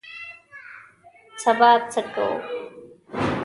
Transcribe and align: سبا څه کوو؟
سبا 1.43 1.71
څه 1.91 2.01
کوو؟ 2.13 2.35